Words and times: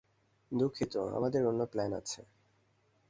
দুঃখিত, 0.51 0.93
আমাদের 1.17 1.41
অন্য 1.47 1.61
প্ল্যান 1.65 1.91
আছে। 1.93 2.21